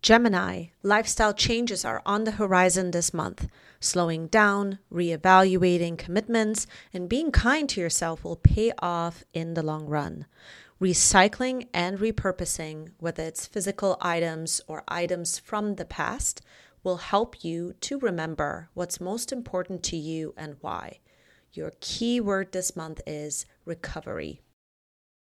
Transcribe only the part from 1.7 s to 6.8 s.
are on the horizon this month. Slowing down, reevaluating commitments,